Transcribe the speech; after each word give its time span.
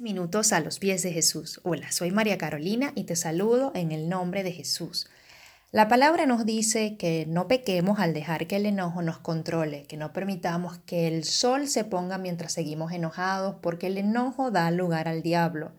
Minutos 0.00 0.52
a 0.52 0.60
los 0.60 0.78
pies 0.78 1.02
de 1.02 1.12
Jesús. 1.12 1.60
Hola, 1.64 1.90
soy 1.90 2.12
María 2.12 2.38
Carolina 2.38 2.92
y 2.94 3.02
te 3.02 3.16
saludo 3.16 3.72
en 3.74 3.90
el 3.90 4.08
nombre 4.08 4.44
de 4.44 4.52
Jesús. 4.52 5.08
La 5.72 5.88
palabra 5.88 6.24
nos 6.24 6.46
dice 6.46 6.96
que 6.96 7.26
no 7.26 7.48
pequemos 7.48 7.98
al 7.98 8.14
dejar 8.14 8.46
que 8.46 8.56
el 8.56 8.66
enojo 8.66 9.02
nos 9.02 9.18
controle, 9.18 9.86
que 9.88 9.96
no 9.96 10.12
permitamos 10.12 10.78
que 10.86 11.08
el 11.08 11.24
sol 11.24 11.66
se 11.66 11.82
ponga 11.82 12.16
mientras 12.16 12.52
seguimos 12.52 12.92
enojados, 12.92 13.56
porque 13.60 13.88
el 13.88 13.98
enojo 13.98 14.52
da 14.52 14.70
lugar 14.70 15.08
al 15.08 15.22
diablo. 15.22 15.72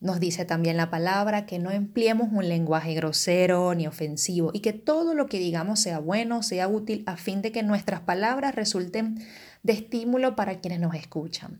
Nos 0.00 0.20
dice 0.20 0.44
también 0.44 0.76
la 0.76 0.90
palabra 0.90 1.44
que 1.44 1.58
no 1.58 1.72
empleemos 1.72 2.28
un 2.30 2.48
lenguaje 2.48 2.94
grosero 2.94 3.74
ni 3.74 3.88
ofensivo 3.88 4.50
y 4.52 4.60
que 4.60 4.72
todo 4.72 5.12
lo 5.14 5.26
que 5.26 5.40
digamos 5.40 5.80
sea 5.80 5.98
bueno, 5.98 6.44
sea 6.44 6.68
útil, 6.68 7.02
a 7.06 7.16
fin 7.16 7.42
de 7.42 7.50
que 7.50 7.64
nuestras 7.64 8.00
palabras 8.00 8.54
resulten 8.54 9.18
de 9.64 9.72
estímulo 9.72 10.36
para 10.36 10.60
quienes 10.60 10.78
nos 10.78 10.94
escuchan. 10.94 11.58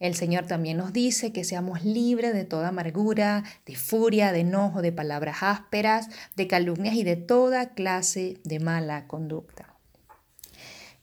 El 0.00 0.14
Señor 0.14 0.46
también 0.46 0.78
nos 0.78 0.94
dice 0.94 1.30
que 1.30 1.44
seamos 1.44 1.84
libres 1.84 2.32
de 2.32 2.46
toda 2.46 2.68
amargura, 2.68 3.44
de 3.66 3.76
furia, 3.76 4.32
de 4.32 4.40
enojo, 4.40 4.80
de 4.80 4.92
palabras 4.92 5.42
ásperas, 5.42 6.08
de 6.36 6.46
calumnias 6.46 6.94
y 6.94 7.04
de 7.04 7.16
toda 7.16 7.74
clase 7.74 8.38
de 8.42 8.60
mala 8.60 9.06
conducta. 9.06 9.74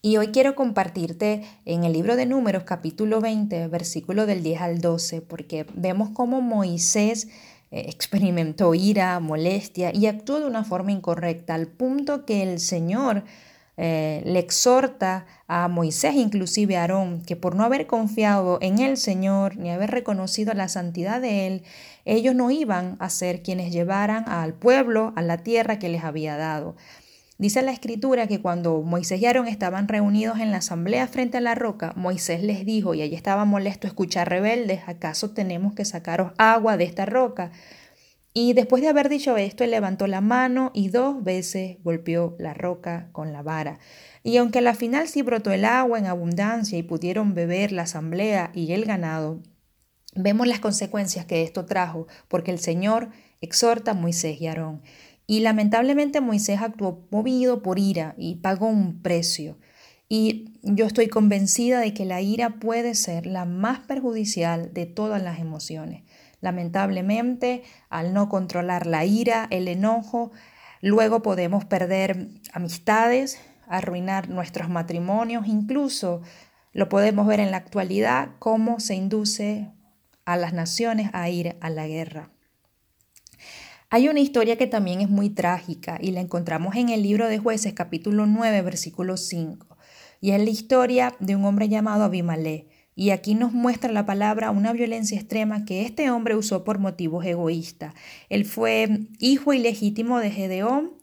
Y 0.02 0.16
hoy 0.16 0.28
quiero 0.28 0.56
compartirte 0.56 1.44
en 1.64 1.84
el 1.84 1.92
libro 1.92 2.16
de 2.16 2.26
Números 2.26 2.64
capítulo 2.64 3.20
20, 3.20 3.68
versículo 3.68 4.26
del 4.26 4.42
10 4.42 4.60
al 4.60 4.80
12, 4.80 5.22
porque 5.22 5.64
vemos 5.74 6.10
cómo 6.10 6.40
Moisés 6.40 7.28
eh, 7.70 7.84
experimentó 7.86 8.74
ira, 8.74 9.20
molestia 9.20 9.94
y 9.94 10.06
actuó 10.06 10.40
de 10.40 10.46
una 10.46 10.64
forma 10.64 10.90
incorrecta, 10.90 11.54
al 11.54 11.68
punto 11.68 12.24
que 12.24 12.42
el 12.42 12.58
Señor 12.58 13.22
eh, 13.80 14.22
le 14.24 14.40
exhorta 14.40 15.24
a 15.46 15.68
Moisés, 15.68 16.16
inclusive 16.16 16.76
a 16.76 16.80
Aarón, 16.80 17.22
que 17.22 17.36
por 17.36 17.54
no 17.54 17.62
haber 17.62 17.86
confiado 17.86 18.58
en 18.60 18.80
el 18.80 18.96
Señor 18.96 19.56
ni 19.56 19.70
haber 19.70 19.92
reconocido 19.92 20.52
la 20.52 20.68
santidad 20.68 21.20
de 21.20 21.46
Él, 21.46 21.62
ellos 22.04 22.34
no 22.34 22.50
iban 22.50 22.96
a 22.98 23.08
ser 23.08 23.40
quienes 23.40 23.72
llevaran 23.72 24.28
al 24.28 24.52
pueblo 24.52 25.12
a 25.14 25.22
la 25.22 25.38
tierra 25.38 25.78
que 25.78 25.88
les 25.88 26.02
había 26.02 26.36
dado. 26.36 26.74
Dice 27.38 27.62
la 27.62 27.70
escritura 27.70 28.26
que 28.26 28.42
cuando 28.42 28.82
Moisés 28.82 29.20
y 29.20 29.26
Aarón 29.26 29.46
estaban 29.46 29.86
reunidos 29.86 30.40
en 30.40 30.50
la 30.50 30.56
asamblea 30.56 31.06
frente 31.06 31.38
a 31.38 31.40
la 31.40 31.54
roca, 31.54 31.92
Moisés 31.94 32.42
les 32.42 32.66
dijo, 32.66 32.94
y 32.94 33.02
allí 33.02 33.14
estaba 33.14 33.44
molesto 33.44 33.86
escuchar 33.86 34.28
rebeldes, 34.28 34.80
¿acaso 34.88 35.30
tenemos 35.30 35.72
que 35.72 35.84
sacaros 35.84 36.32
agua 36.36 36.76
de 36.76 36.82
esta 36.82 37.06
roca? 37.06 37.52
Y 38.40 38.52
después 38.52 38.82
de 38.82 38.88
haber 38.88 39.08
dicho 39.08 39.36
esto, 39.36 39.64
él 39.64 39.72
levantó 39.72 40.06
la 40.06 40.20
mano 40.20 40.70
y 40.72 40.90
dos 40.90 41.24
veces 41.24 41.78
golpeó 41.82 42.36
la 42.38 42.54
roca 42.54 43.08
con 43.10 43.32
la 43.32 43.42
vara. 43.42 43.80
Y 44.22 44.36
aunque 44.36 44.60
a 44.60 44.62
la 44.62 44.74
final 44.74 45.08
sí 45.08 45.22
brotó 45.22 45.50
el 45.50 45.64
agua 45.64 45.98
en 45.98 46.06
abundancia 46.06 46.78
y 46.78 46.84
pudieron 46.84 47.34
beber 47.34 47.72
la 47.72 47.82
asamblea 47.82 48.52
y 48.54 48.70
el 48.70 48.84
ganado, 48.84 49.42
vemos 50.14 50.46
las 50.46 50.60
consecuencias 50.60 51.26
que 51.26 51.42
esto 51.42 51.66
trajo, 51.66 52.06
porque 52.28 52.52
el 52.52 52.60
Señor 52.60 53.08
exhorta 53.40 53.90
a 53.90 53.94
Moisés 53.94 54.40
y 54.40 54.46
Aarón. 54.46 54.82
Y 55.26 55.40
lamentablemente 55.40 56.20
Moisés 56.20 56.60
actuó 56.62 57.08
movido 57.10 57.60
por 57.60 57.80
ira 57.80 58.14
y 58.18 58.36
pagó 58.36 58.68
un 58.68 59.02
precio. 59.02 59.58
Y 60.08 60.60
yo 60.62 60.86
estoy 60.86 61.08
convencida 61.08 61.80
de 61.80 61.92
que 61.92 62.04
la 62.04 62.22
ira 62.22 62.60
puede 62.60 62.94
ser 62.94 63.26
la 63.26 63.46
más 63.46 63.80
perjudicial 63.80 64.72
de 64.72 64.86
todas 64.86 65.20
las 65.20 65.40
emociones. 65.40 66.04
Lamentablemente, 66.40 67.62
al 67.88 68.14
no 68.14 68.28
controlar 68.28 68.86
la 68.86 69.04
ira, 69.04 69.48
el 69.50 69.68
enojo, 69.68 70.30
luego 70.80 71.22
podemos 71.22 71.64
perder 71.64 72.28
amistades, 72.52 73.40
arruinar 73.66 74.28
nuestros 74.28 74.68
matrimonios, 74.68 75.46
incluso 75.46 76.22
lo 76.72 76.88
podemos 76.88 77.26
ver 77.26 77.40
en 77.40 77.50
la 77.50 77.56
actualidad, 77.56 78.30
cómo 78.38 78.78
se 78.80 78.94
induce 78.94 79.72
a 80.24 80.36
las 80.36 80.52
naciones 80.52 81.10
a 81.12 81.28
ir 81.28 81.56
a 81.60 81.70
la 81.70 81.86
guerra. 81.86 82.30
Hay 83.90 84.08
una 84.08 84.20
historia 84.20 84.56
que 84.56 84.66
también 84.66 85.00
es 85.00 85.08
muy 85.08 85.30
trágica 85.30 85.98
y 86.00 86.10
la 86.10 86.20
encontramos 86.20 86.76
en 86.76 86.90
el 86.90 87.02
libro 87.02 87.26
de 87.26 87.38
jueces 87.38 87.72
capítulo 87.72 88.26
9 88.26 88.60
versículo 88.60 89.16
5 89.16 89.78
y 90.20 90.32
es 90.32 90.42
la 90.42 90.50
historia 90.50 91.14
de 91.20 91.36
un 91.36 91.44
hombre 91.44 91.68
llamado 91.68 92.04
Abimelech 92.04 92.66
y 92.98 93.10
aquí 93.10 93.36
nos 93.36 93.52
muestra 93.52 93.92
la 93.92 94.04
palabra 94.04 94.50
una 94.50 94.72
violencia 94.72 95.16
extrema 95.16 95.64
que 95.64 95.82
este 95.82 96.10
hombre 96.10 96.34
usó 96.34 96.64
por 96.64 96.80
motivos 96.80 97.24
egoístas. 97.24 97.94
Él 98.28 98.44
fue 98.44 99.06
hijo 99.20 99.52
ilegítimo 99.52 100.18
de 100.18 100.32
Gedeón 100.32 100.94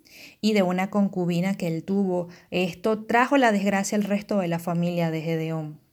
y 0.41 0.51
de 0.51 0.61
una 0.61 0.89
concubina 0.89 1.55
que 1.55 1.67
él 1.67 1.85
tuvo. 1.85 2.27
Esto 2.51 3.05
trajo 3.05 3.37
la 3.37 3.53
desgracia 3.53 3.97
al 3.97 4.03
resto 4.03 4.39
de 4.39 4.49
la 4.49 4.59
familia 4.59 5.09
de 5.09 5.21
Gedeón 5.21 5.84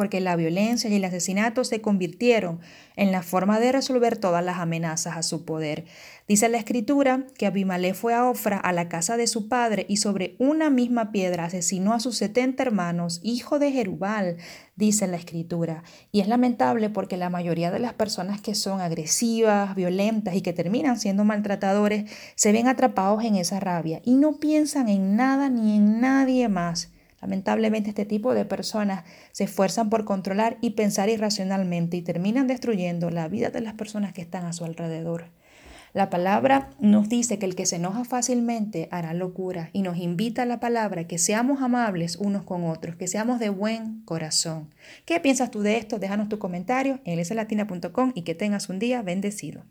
porque 0.00 0.22
la 0.22 0.34
violencia 0.34 0.88
y 0.88 0.94
el 0.94 1.04
asesinato 1.04 1.62
se 1.62 1.82
convirtieron 1.82 2.58
en 2.96 3.12
la 3.12 3.22
forma 3.22 3.60
de 3.60 3.70
resolver 3.70 4.16
todas 4.16 4.42
las 4.42 4.56
amenazas 4.56 5.14
a 5.14 5.22
su 5.22 5.44
poder. 5.44 5.84
Dice 6.26 6.48
la 6.48 6.56
escritura 6.56 7.26
que 7.36 7.44
Abimelech 7.44 7.94
fue 7.94 8.14
a 8.14 8.24
Ofra, 8.26 8.56
a 8.56 8.72
la 8.72 8.88
casa 8.88 9.18
de 9.18 9.26
su 9.26 9.46
padre, 9.46 9.84
y 9.90 9.98
sobre 9.98 10.36
una 10.38 10.70
misma 10.70 11.12
piedra 11.12 11.44
asesinó 11.44 11.92
a 11.92 12.00
sus 12.00 12.16
setenta 12.16 12.62
hermanos, 12.62 13.20
hijo 13.22 13.58
de 13.58 13.72
Jerubal, 13.72 14.38
dice 14.74 15.06
la 15.06 15.18
escritura. 15.18 15.82
Y 16.12 16.20
es 16.20 16.28
lamentable 16.28 16.88
porque 16.88 17.18
la 17.18 17.28
mayoría 17.28 17.70
de 17.70 17.80
las 17.80 17.92
personas 17.92 18.40
que 18.40 18.54
son 18.54 18.80
agresivas, 18.80 19.74
violentas 19.74 20.34
y 20.34 20.40
que 20.40 20.54
terminan 20.54 20.98
siendo 20.98 21.26
maltratadores, 21.26 22.10
se 22.36 22.52
ven 22.52 22.68
atrapados 22.68 23.22
en 23.22 23.34
esa 23.34 23.60
rabia 23.60 24.00
y 24.02 24.14
no 24.14 24.38
piensan 24.38 24.88
en 24.88 25.14
nada 25.14 25.50
ni 25.50 25.76
en 25.76 26.00
nadie 26.00 26.48
más 26.48 26.90
Lamentablemente 27.20 27.90
este 27.90 28.06
tipo 28.06 28.34
de 28.34 28.44
personas 28.44 29.04
se 29.32 29.44
esfuerzan 29.44 29.90
por 29.90 30.04
controlar 30.04 30.56
y 30.60 30.70
pensar 30.70 31.08
irracionalmente 31.08 31.96
y 31.96 32.02
terminan 32.02 32.46
destruyendo 32.46 33.10
la 33.10 33.28
vida 33.28 33.50
de 33.50 33.60
las 33.60 33.74
personas 33.74 34.12
que 34.12 34.22
están 34.22 34.46
a 34.46 34.52
su 34.52 34.64
alrededor. 34.64 35.26
La 35.92 36.08
palabra 36.08 36.70
nos 36.78 37.08
dice 37.08 37.40
que 37.40 37.46
el 37.46 37.56
que 37.56 37.66
se 37.66 37.76
enoja 37.76 38.04
fácilmente 38.04 38.88
hará 38.92 39.12
locura 39.12 39.70
y 39.72 39.82
nos 39.82 39.98
invita 39.98 40.42
a 40.42 40.46
la 40.46 40.60
palabra 40.60 41.08
que 41.08 41.18
seamos 41.18 41.62
amables 41.62 42.14
unos 42.16 42.44
con 42.44 42.64
otros, 42.64 42.94
que 42.94 43.08
seamos 43.08 43.40
de 43.40 43.48
buen 43.48 44.02
corazón. 44.02 44.72
¿Qué 45.04 45.18
piensas 45.18 45.50
tú 45.50 45.62
de 45.62 45.78
esto? 45.78 45.98
Déjanos 45.98 46.28
tu 46.28 46.38
comentario 46.38 47.00
en 47.04 47.20
latina.com 47.36 48.12
y 48.14 48.22
que 48.22 48.36
tengas 48.36 48.68
un 48.68 48.78
día 48.78 49.02
bendecido. 49.02 49.64